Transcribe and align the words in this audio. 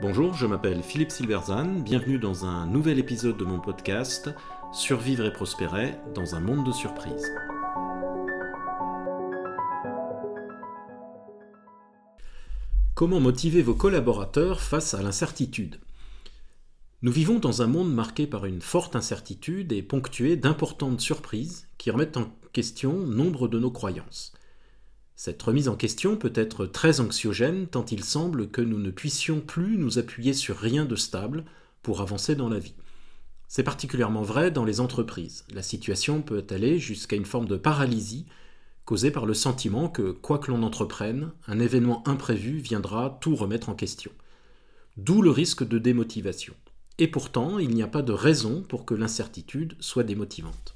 Bonjour, 0.00 0.34
je 0.34 0.46
m'appelle 0.46 0.82
Philippe 0.82 1.12
Silverzan, 1.12 1.66
bienvenue 1.66 2.18
dans 2.18 2.44
un 2.44 2.66
nouvel 2.66 2.98
épisode 2.98 3.36
de 3.36 3.44
mon 3.44 3.60
podcast 3.60 4.28
Survivre 4.72 5.24
et 5.24 5.32
prospérer 5.32 5.94
dans 6.14 6.34
un 6.34 6.40
monde 6.40 6.66
de 6.66 6.72
surprises. 6.72 7.32
Comment 12.94 13.20
motiver 13.20 13.62
vos 13.62 13.74
collaborateurs 13.74 14.60
face 14.60 14.94
à 14.94 15.02
l'incertitude? 15.02 15.78
Nous 17.02 17.12
vivons 17.12 17.38
dans 17.38 17.62
un 17.62 17.68
monde 17.68 17.92
marqué 17.92 18.26
par 18.26 18.46
une 18.46 18.62
forte 18.62 18.96
incertitude 18.96 19.72
et 19.72 19.82
ponctué 19.82 20.36
d'importantes 20.36 21.00
surprises 21.00 21.68
qui 21.78 21.92
remettent 21.92 22.16
en 22.16 22.32
question 22.52 22.94
nombre 22.94 23.46
de 23.46 23.60
nos 23.60 23.70
croyances. 23.70 24.32
Cette 25.16 25.42
remise 25.42 25.68
en 25.68 25.76
question 25.76 26.16
peut 26.16 26.32
être 26.34 26.66
très 26.66 27.00
anxiogène 27.00 27.66
tant 27.68 27.84
il 27.86 28.02
semble 28.02 28.48
que 28.48 28.60
nous 28.60 28.78
ne 28.78 28.90
puissions 28.90 29.40
plus 29.40 29.78
nous 29.78 29.98
appuyer 29.98 30.32
sur 30.32 30.56
rien 30.56 30.84
de 30.84 30.96
stable 30.96 31.44
pour 31.82 32.00
avancer 32.00 32.34
dans 32.34 32.48
la 32.48 32.58
vie. 32.58 32.74
C'est 33.46 33.62
particulièrement 33.62 34.22
vrai 34.22 34.50
dans 34.50 34.64
les 34.64 34.80
entreprises. 34.80 35.44
La 35.54 35.62
situation 35.62 36.20
peut 36.20 36.44
aller 36.50 36.80
jusqu'à 36.80 37.14
une 37.14 37.26
forme 37.26 37.46
de 37.46 37.56
paralysie 37.56 38.26
causée 38.84 39.12
par 39.12 39.24
le 39.24 39.34
sentiment 39.34 39.88
que, 39.88 40.10
quoi 40.10 40.38
que 40.38 40.50
l'on 40.50 40.62
entreprenne, 40.62 41.30
un 41.46 41.60
événement 41.60 42.06
imprévu 42.08 42.58
viendra 42.58 43.18
tout 43.20 43.36
remettre 43.36 43.68
en 43.68 43.74
question. 43.74 44.10
D'où 44.96 45.22
le 45.22 45.30
risque 45.30 45.66
de 45.66 45.78
démotivation. 45.78 46.54
Et 46.98 47.08
pourtant, 47.08 47.58
il 47.58 47.70
n'y 47.70 47.82
a 47.82 47.88
pas 47.88 48.02
de 48.02 48.12
raison 48.12 48.62
pour 48.62 48.84
que 48.84 48.94
l'incertitude 48.94 49.76
soit 49.80 50.04
démotivante. 50.04 50.74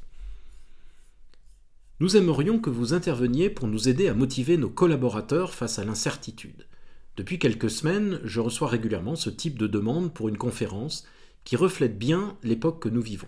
Nous 2.00 2.16
aimerions 2.16 2.60
que 2.60 2.70
vous 2.70 2.94
interveniez 2.94 3.50
pour 3.50 3.66
nous 3.66 3.88
aider 3.88 4.06
à 4.06 4.14
motiver 4.14 4.56
nos 4.56 4.70
collaborateurs 4.70 5.52
face 5.52 5.80
à 5.80 5.84
l'incertitude. 5.84 6.68
Depuis 7.16 7.40
quelques 7.40 7.70
semaines, 7.70 8.20
je 8.22 8.38
reçois 8.38 8.68
régulièrement 8.68 9.16
ce 9.16 9.30
type 9.30 9.58
de 9.58 9.66
demande 9.66 10.14
pour 10.14 10.28
une 10.28 10.38
conférence 10.38 11.04
qui 11.42 11.56
reflète 11.56 11.98
bien 11.98 12.36
l'époque 12.44 12.80
que 12.80 12.88
nous 12.88 13.02
vivons. 13.02 13.26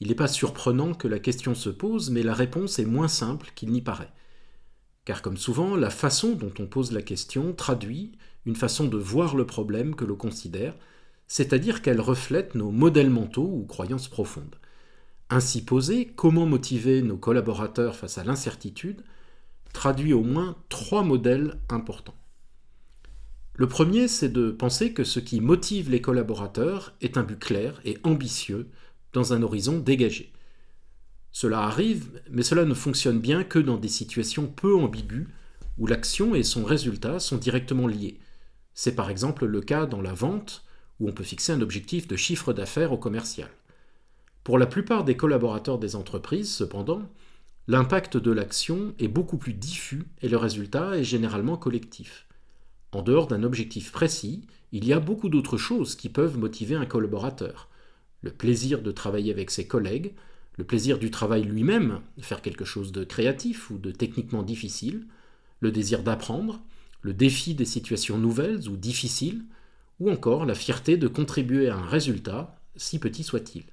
Il 0.00 0.08
n'est 0.08 0.14
pas 0.14 0.28
surprenant 0.28 0.92
que 0.92 1.08
la 1.08 1.18
question 1.18 1.54
se 1.54 1.70
pose, 1.70 2.10
mais 2.10 2.22
la 2.22 2.34
réponse 2.34 2.78
est 2.78 2.84
moins 2.84 3.08
simple 3.08 3.52
qu'il 3.54 3.70
n'y 3.70 3.80
paraît. 3.80 4.12
Car 5.06 5.22
comme 5.22 5.38
souvent, 5.38 5.74
la 5.74 5.88
façon 5.88 6.34
dont 6.34 6.52
on 6.58 6.66
pose 6.66 6.92
la 6.92 7.00
question 7.00 7.54
traduit 7.54 8.12
une 8.44 8.54
façon 8.56 8.86
de 8.86 8.98
voir 8.98 9.34
le 9.34 9.46
problème 9.46 9.94
que 9.94 10.04
l'on 10.04 10.14
considère, 10.14 10.74
c'est-à-dire 11.26 11.80
qu'elle 11.80 12.02
reflète 12.02 12.54
nos 12.54 12.70
modèles 12.70 13.08
mentaux 13.08 13.50
ou 13.50 13.64
croyances 13.64 14.08
profondes. 14.08 14.56
Ainsi 15.30 15.62
posé, 15.62 16.06
comment 16.06 16.46
motiver 16.46 17.02
nos 17.02 17.18
collaborateurs 17.18 17.96
face 17.96 18.16
à 18.16 18.24
l'incertitude 18.24 19.02
traduit 19.72 20.14
au 20.14 20.22
moins 20.22 20.56
trois 20.70 21.02
modèles 21.02 21.58
importants. 21.68 22.16
Le 23.54 23.68
premier, 23.68 24.08
c'est 24.08 24.30
de 24.30 24.50
penser 24.50 24.92
que 24.92 25.04
ce 25.04 25.20
qui 25.20 25.40
motive 25.40 25.90
les 25.90 26.00
collaborateurs 26.00 26.94
est 27.00 27.18
un 27.18 27.24
but 27.24 27.38
clair 27.38 27.80
et 27.84 27.98
ambitieux 28.04 28.70
dans 29.12 29.32
un 29.32 29.42
horizon 29.42 29.78
dégagé. 29.78 30.32
Cela 31.32 31.60
arrive, 31.60 32.22
mais 32.30 32.42
cela 32.42 32.64
ne 32.64 32.74
fonctionne 32.74 33.20
bien 33.20 33.44
que 33.44 33.58
dans 33.58 33.76
des 33.76 33.88
situations 33.88 34.46
peu 34.46 34.74
ambiguës 34.74 35.26
où 35.76 35.86
l'action 35.86 36.34
et 36.34 36.42
son 36.42 36.64
résultat 36.64 37.20
sont 37.20 37.36
directement 37.36 37.86
liés. 37.86 38.18
C'est 38.74 38.94
par 38.94 39.10
exemple 39.10 39.44
le 39.44 39.60
cas 39.60 39.86
dans 39.86 40.02
la 40.02 40.14
vente, 40.14 40.64
où 41.00 41.08
on 41.08 41.12
peut 41.12 41.24
fixer 41.24 41.52
un 41.52 41.60
objectif 41.60 42.08
de 42.08 42.16
chiffre 42.16 42.52
d'affaires 42.52 42.92
au 42.92 42.98
commercial. 42.98 43.48
Pour 44.48 44.56
la 44.56 44.64
plupart 44.64 45.04
des 45.04 45.14
collaborateurs 45.14 45.78
des 45.78 45.94
entreprises, 45.94 46.50
cependant, 46.50 47.02
l'impact 47.66 48.16
de 48.16 48.30
l'action 48.30 48.94
est 48.98 49.06
beaucoup 49.06 49.36
plus 49.36 49.52
diffus 49.52 50.04
et 50.22 50.28
le 50.30 50.38
résultat 50.38 50.96
est 50.96 51.04
généralement 51.04 51.58
collectif. 51.58 52.26
En 52.92 53.02
dehors 53.02 53.26
d'un 53.26 53.42
objectif 53.42 53.92
précis, 53.92 54.46
il 54.72 54.86
y 54.86 54.94
a 54.94 55.00
beaucoup 55.00 55.28
d'autres 55.28 55.58
choses 55.58 55.96
qui 55.96 56.08
peuvent 56.08 56.38
motiver 56.38 56.76
un 56.76 56.86
collaborateur. 56.86 57.68
Le 58.22 58.30
plaisir 58.30 58.80
de 58.80 58.90
travailler 58.90 59.32
avec 59.32 59.50
ses 59.50 59.66
collègues, 59.66 60.14
le 60.56 60.64
plaisir 60.64 60.98
du 60.98 61.10
travail 61.10 61.42
lui-même, 61.42 62.00
faire 62.18 62.40
quelque 62.40 62.64
chose 62.64 62.90
de 62.90 63.04
créatif 63.04 63.70
ou 63.70 63.76
de 63.76 63.90
techniquement 63.90 64.42
difficile, 64.42 65.04
le 65.60 65.72
désir 65.72 66.02
d'apprendre, 66.02 66.62
le 67.02 67.12
défi 67.12 67.54
des 67.54 67.66
situations 67.66 68.16
nouvelles 68.16 68.66
ou 68.70 68.78
difficiles, 68.78 69.44
ou 70.00 70.10
encore 70.10 70.46
la 70.46 70.54
fierté 70.54 70.96
de 70.96 71.06
contribuer 71.06 71.68
à 71.68 71.76
un 71.76 71.86
résultat, 71.86 72.58
si 72.76 72.98
petit 72.98 73.24
soit-il. 73.24 73.64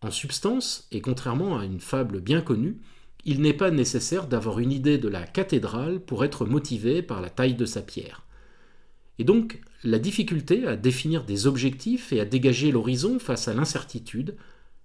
En 0.00 0.10
substance, 0.10 0.86
et 0.92 1.00
contrairement 1.00 1.58
à 1.58 1.64
une 1.64 1.80
fable 1.80 2.20
bien 2.20 2.40
connue, 2.40 2.78
il 3.24 3.42
n'est 3.42 3.54
pas 3.54 3.70
nécessaire 3.70 4.26
d'avoir 4.26 4.60
une 4.60 4.72
idée 4.72 4.98
de 4.98 5.08
la 5.08 5.26
cathédrale 5.26 6.00
pour 6.00 6.24
être 6.24 6.46
motivé 6.46 7.02
par 7.02 7.20
la 7.20 7.30
taille 7.30 7.54
de 7.54 7.66
sa 7.66 7.82
pierre. 7.82 8.24
Et 9.18 9.24
donc, 9.24 9.60
la 9.82 9.98
difficulté 9.98 10.66
à 10.66 10.76
définir 10.76 11.24
des 11.24 11.46
objectifs 11.46 12.12
et 12.12 12.20
à 12.20 12.24
dégager 12.24 12.70
l'horizon 12.70 13.18
face 13.18 13.48
à 13.48 13.54
l'incertitude 13.54 14.36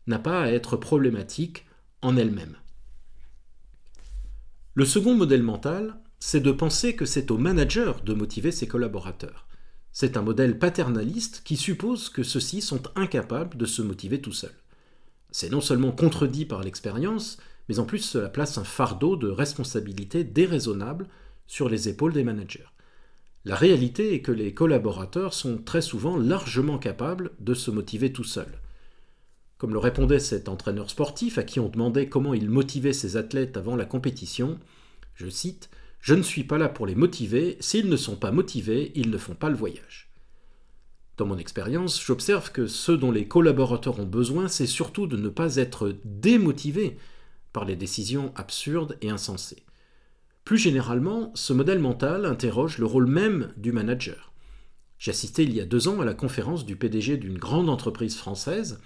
n'a 0.07 0.19
pas 0.19 0.41
à 0.41 0.49
être 0.49 0.77
problématique 0.77 1.65
en 2.01 2.17
elle-même. 2.17 2.57
Le 4.73 4.85
second 4.85 5.13
modèle 5.13 5.43
mental, 5.43 5.99
c'est 6.19 6.39
de 6.39 6.51
penser 6.51 6.95
que 6.95 7.05
c'est 7.05 7.29
au 7.29 7.37
manager 7.37 8.01
de 8.01 8.13
motiver 8.13 8.51
ses 8.51 8.67
collaborateurs. 8.67 9.47
C'est 9.91 10.17
un 10.17 10.23
modèle 10.23 10.57
paternaliste 10.57 11.43
qui 11.45 11.55
suppose 11.55 12.09
que 12.09 12.23
ceux-ci 12.23 12.61
sont 12.61 12.81
incapables 12.95 13.55
de 13.55 13.65
se 13.67 13.83
motiver 13.83 14.19
tout 14.19 14.31
seuls. 14.31 14.62
C'est 15.33 15.49
non 15.49 15.61
seulement 15.61 15.91
contredit 15.91 16.45
par 16.45 16.61
l'expérience, 16.61 17.39
mais 17.67 17.79
en 17.79 17.85
plus 17.85 17.97
cela 17.97 18.29
place 18.29 18.59
un 18.59 18.63
fardeau 18.63 19.15
de 19.15 19.29
responsabilité 19.29 20.23
déraisonnable 20.23 21.07
sur 21.47 21.69
les 21.69 21.89
épaules 21.89 22.13
des 22.13 22.23
managers. 22.23 22.67
La 23.43 23.55
réalité 23.55 24.13
est 24.13 24.21
que 24.21 24.31
les 24.31 24.53
collaborateurs 24.53 25.33
sont 25.33 25.57
très 25.57 25.81
souvent 25.81 26.17
largement 26.17 26.77
capables 26.77 27.31
de 27.39 27.55
se 27.55 27.71
motiver 27.71 28.13
tout 28.13 28.23
seuls. 28.23 28.61
Comme 29.57 29.73
le 29.73 29.79
répondait 29.79 30.19
cet 30.19 30.49
entraîneur 30.49 30.91
sportif 30.91 31.39
à 31.39 31.43
qui 31.43 31.59
on 31.59 31.67
demandait 31.67 32.09
comment 32.09 32.35
il 32.35 32.47
motivait 32.47 32.93
ses 32.93 33.17
athlètes 33.17 33.57
avant 33.57 33.75
la 33.75 33.85
compétition, 33.85 34.59
je 35.15 35.29
cite 35.29 35.71
Je 35.99 36.13
ne 36.13 36.21
suis 36.21 36.43
pas 36.43 36.59
là 36.59 36.69
pour 36.69 36.85
les 36.85 36.95
motiver, 36.95 37.57
s'ils 37.59 37.89
ne 37.89 37.97
sont 37.97 38.17
pas 38.17 38.31
motivés, 38.31 38.91
ils 38.93 39.09
ne 39.09 39.17
font 39.17 39.35
pas 39.35 39.49
le 39.49 39.55
voyage. 39.55 40.12
Dans 41.17 41.27
mon 41.27 41.37
expérience, 41.37 42.03
j'observe 42.03 42.51
que 42.51 42.65
ce 42.65 42.91
dont 42.91 43.11
les 43.11 43.27
collaborateurs 43.27 43.99
ont 43.99 44.05
besoin, 44.05 44.47
c'est 44.47 44.65
surtout 44.65 45.05
de 45.05 45.17
ne 45.17 45.29
pas 45.29 45.57
être 45.57 45.95
démotivés 46.05 46.97
par 47.51 47.65
les 47.65 47.75
décisions 47.75 48.33
absurdes 48.35 48.97
et 49.01 49.11
insensées. 49.11 49.63
Plus 50.43 50.57
généralement, 50.57 51.31
ce 51.35 51.53
modèle 51.53 51.79
mental 51.79 52.25
interroge 52.25 52.79
le 52.79 52.85
rôle 52.85 53.05
même 53.05 53.53
du 53.57 53.71
manager. 53.71 54.33
J'ai 54.97 55.11
assisté 55.11 55.43
il 55.43 55.53
y 55.53 55.61
a 55.61 55.65
deux 55.65 55.87
ans 55.87 56.01
à 56.01 56.05
la 56.05 56.15
conférence 56.15 56.65
du 56.65 56.75
PDG 56.75 57.17
d'une 57.17 57.37
grande 57.37 57.69
entreprise 57.69 58.17
française, 58.17 58.81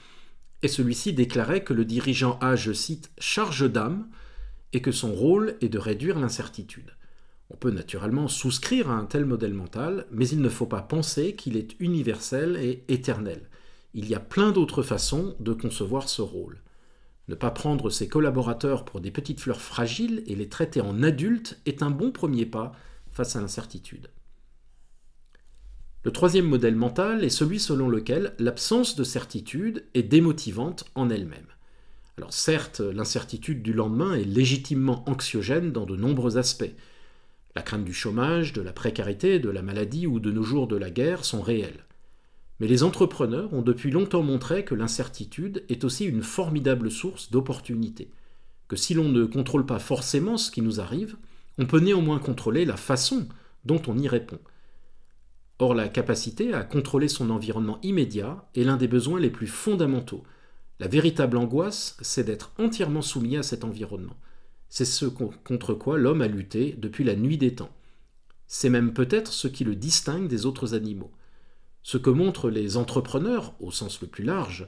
et 0.63 0.67
celui-ci 0.67 1.13
déclarait 1.13 1.63
que 1.63 1.73
le 1.73 1.85
dirigeant 1.85 2.37
a, 2.41 2.55
je 2.55 2.73
cite, 2.73 3.11
charge 3.19 3.71
d'âme, 3.71 4.09
et 4.73 4.81
que 4.81 4.91
son 4.91 5.13
rôle 5.13 5.55
est 5.61 5.69
de 5.69 5.79
réduire 5.79 6.19
l'incertitude. 6.19 6.96
On 7.49 7.55
peut 7.55 7.71
naturellement 7.71 8.27
souscrire 8.27 8.89
à 8.89 8.95
un 8.95 9.05
tel 9.05 9.25
modèle 9.25 9.53
mental, 9.53 10.05
mais 10.11 10.27
il 10.27 10.41
ne 10.41 10.49
faut 10.49 10.65
pas 10.65 10.81
penser 10.81 11.35
qu'il 11.35 11.55
est 11.55 11.75
universel 11.79 12.57
et 12.57 12.83
éternel. 12.87 13.49
Il 13.93 14.07
y 14.09 14.15
a 14.15 14.19
plein 14.19 14.51
d'autres 14.51 14.83
façons 14.83 15.35
de 15.39 15.53
concevoir 15.53 16.09
ce 16.09 16.21
rôle. 16.21 16.61
Ne 17.29 17.35
pas 17.35 17.51
prendre 17.51 17.89
ses 17.89 18.07
collaborateurs 18.07 18.85
pour 18.85 19.01
des 19.01 19.11
petites 19.11 19.39
fleurs 19.39 19.61
fragiles 19.61 20.23
et 20.27 20.35
les 20.35 20.49
traiter 20.49 20.81
en 20.81 21.03
adultes 21.03 21.59
est 21.65 21.83
un 21.83 21.89
bon 21.89 22.11
premier 22.11 22.45
pas 22.45 22.73
face 23.11 23.35
à 23.35 23.41
l'incertitude. 23.41 24.09
Le 26.03 26.11
troisième 26.11 26.47
modèle 26.47 26.75
mental 26.75 27.23
est 27.25 27.29
celui 27.29 27.59
selon 27.59 27.89
lequel 27.89 28.33
l'absence 28.39 28.95
de 28.95 29.03
certitude 29.03 29.83
est 29.93 30.03
démotivante 30.03 30.85
en 30.95 31.09
elle-même. 31.09 31.47
Alors 32.17 32.33
certes, 32.33 32.79
l'incertitude 32.79 33.61
du 33.61 33.73
lendemain 33.73 34.13
est 34.13 34.23
légitimement 34.23 35.03
anxiogène 35.09 35.71
dans 35.71 35.85
de 35.85 35.95
nombreux 35.95 36.37
aspects. 36.37 36.73
La 37.57 37.63
crainte 37.63 37.85
du 37.85 37.93
chômage, 37.93 38.53
de 38.53 38.61
la 38.61 38.71
précarité, 38.71 39.39
de 39.39 39.49
la 39.49 39.63
maladie 39.63 40.05
ou 40.05 40.19
de 40.19 40.31
nos 40.31 40.43
jours 40.43 40.67
de 40.67 40.75
la 40.75 40.91
guerre 40.91 41.25
sont 41.25 41.41
réelles. 41.41 41.87
Mais 42.59 42.67
les 42.67 42.83
entrepreneurs 42.83 43.51
ont 43.51 43.63
depuis 43.63 43.89
longtemps 43.89 44.21
montré 44.21 44.63
que 44.63 44.75
l'incertitude 44.75 45.63
est 45.67 45.83
aussi 45.83 46.05
une 46.05 46.21
formidable 46.21 46.91
source 46.91 47.31
d'opportunités, 47.31 48.11
que 48.67 48.75
si 48.75 48.93
l'on 48.93 49.09
ne 49.09 49.25
contrôle 49.25 49.65
pas 49.65 49.79
forcément 49.79 50.37
ce 50.37 50.51
qui 50.51 50.61
nous 50.61 50.79
arrive, 50.79 51.17
on 51.57 51.65
peut 51.65 51.79
néanmoins 51.79 52.19
contrôler 52.19 52.63
la 52.63 52.77
façon 52.77 53.27
dont 53.65 53.81
on 53.87 53.97
y 53.97 54.07
répond. 54.07 54.37
Or, 55.57 55.73
la 55.73 55.89
capacité 55.89 56.53
à 56.53 56.61
contrôler 56.61 57.07
son 57.07 57.31
environnement 57.31 57.79
immédiat 57.81 58.47
est 58.53 58.65
l'un 58.65 58.77
des 58.77 58.87
besoins 58.87 59.19
les 59.19 59.31
plus 59.31 59.47
fondamentaux. 59.47 60.21
La 60.79 60.87
véritable 60.87 61.37
angoisse, 61.37 61.97
c'est 62.01 62.23
d'être 62.23 62.51
entièrement 62.59 63.01
soumis 63.01 63.35
à 63.35 63.41
cet 63.41 63.63
environnement. 63.63 64.15
C'est 64.69 64.85
ce 64.85 65.05
contre 65.05 65.73
quoi 65.73 65.97
l'homme 65.97 66.21
a 66.21 66.27
lutté 66.27 66.75
depuis 66.77 67.03
la 67.03 67.15
nuit 67.15 67.37
des 67.37 67.55
temps. 67.55 67.75
C'est 68.47 68.69
même 68.69 68.93
peut-être 68.93 69.33
ce 69.33 69.47
qui 69.47 69.63
le 69.63 69.75
distingue 69.75 70.27
des 70.27 70.45
autres 70.45 70.73
animaux. 70.73 71.11
Ce 71.83 71.97
que 71.97 72.09
montrent 72.09 72.49
les 72.49 72.77
entrepreneurs, 72.77 73.53
au 73.59 73.71
sens 73.71 74.01
le 74.01 74.07
plus 74.07 74.23
large, 74.23 74.67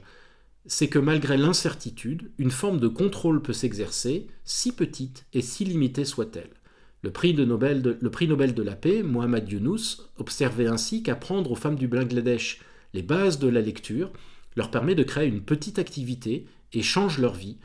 c'est 0.66 0.88
que 0.88 0.98
malgré 0.98 1.36
l'incertitude, 1.36 2.30
une 2.38 2.50
forme 2.50 2.80
de 2.80 2.88
contrôle 2.88 3.42
peut 3.42 3.52
s'exercer, 3.52 4.26
si 4.44 4.72
petite 4.72 5.26
et 5.32 5.42
si 5.42 5.64
limitée 5.64 6.04
soit-elle. 6.04 6.50
Le 7.02 7.10
prix, 7.10 7.32
Nobel 7.32 7.80
de, 7.80 7.96
le 7.98 8.10
prix 8.10 8.28
Nobel 8.28 8.54
de 8.54 8.62
la 8.62 8.76
paix, 8.76 9.02
Mohamed 9.02 9.50
Younous, 9.50 10.02
observait 10.18 10.66
ainsi 10.66 11.02
qu'apprendre 11.02 11.50
aux 11.50 11.56
femmes 11.56 11.76
du 11.76 11.88
Bangladesh 11.88 12.60
les 12.92 13.02
bases 13.02 13.38
de 13.38 13.48
la 13.48 13.62
lecture 13.62 14.12
leur 14.56 14.70
permet 14.70 14.94
de 14.94 15.02
créer 15.02 15.28
une 15.28 15.42
petite 15.42 15.78
activité 15.78 16.46
et 16.72 16.82
change 16.82 17.18
leur 17.18 17.34
vie, 17.34 17.56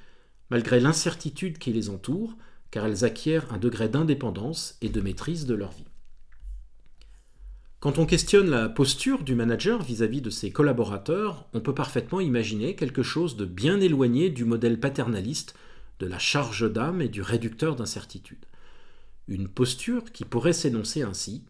malgré 0.50 0.80
l'incertitude 0.80 1.58
qui 1.58 1.72
les 1.74 1.90
entoure, 1.90 2.36
car 2.72 2.86
elles 2.86 3.06
acquièrent 3.06 3.54
un 3.54 3.58
degré 3.58 3.90
d'indépendance 3.90 4.78
et 4.82 4.90
de 4.90 5.02
maîtrise 5.02 5.46
de 5.46 5.56
leur 5.56 5.72
vie. 5.72 5.86
Quand 7.80 8.00
on 8.00 8.06
questionne 8.06 8.50
la 8.50 8.68
posture 8.68 9.24
du 9.24 9.36
manager 9.36 9.84
vis-à-vis 9.84 10.22
de 10.22 10.32
ses 10.32 10.52
collaborateurs, 10.52 11.48
on 11.54 11.62
peut 11.62 11.76
parfaitement 11.76 12.20
imaginer 12.20 12.76
quelque 12.76 13.04
chose 13.04 13.38
de 13.38 13.46
bien 13.46 13.80
éloigné 13.80 14.30
du 14.30 14.44
modèle 14.44 14.80
paternaliste, 14.80 15.54
de 16.00 16.08
la 16.08 16.18
charge 16.18 16.72
d'âme 16.72 17.02
et 17.02 17.10
du 17.10 17.22
réducteur 17.22 17.76
d'incertitude. 17.76 18.44
Une 19.28 19.48
posture 19.48 20.12
qui 20.12 20.26
pourrait 20.26 20.54
s'énoncer 20.54 21.04
ainsi 21.04 21.44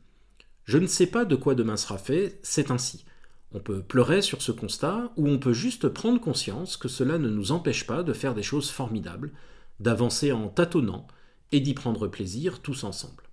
Je 0.65 0.77
ne 0.77 0.87
sais 0.87 1.07
pas 1.07 1.25
de 1.25 1.35
quoi 1.35 1.55
demain 1.55 1.77
sera 1.77 1.97
fait, 1.97 2.37
c'est 2.43 2.69
ainsi. 2.69 3.05
On 3.51 3.59
peut 3.59 3.81
pleurer 3.81 4.21
sur 4.21 4.41
ce 4.41 4.51
constat 4.51 5.13
ou 5.17 5.27
on 5.29 5.39
peut 5.39 5.53
juste 5.53 5.87
prendre 5.87 6.19
conscience 6.19 6.77
que 6.77 6.87
cela 6.87 7.17
ne 7.17 7.29
nous 7.29 7.51
empêche 7.51 7.87
pas 7.87 8.03
de 8.03 8.13
faire 8.13 8.33
des 8.33 8.43
choses 8.43 8.69
formidables, 8.69 9.31
d'avancer 9.79 10.31
en 10.31 10.49
tâtonnant 10.49 11.07
et 11.51 11.59
d'y 11.59 11.73
prendre 11.73 12.07
plaisir 12.07 12.61
tous 12.61 12.83
ensemble. 12.83 13.23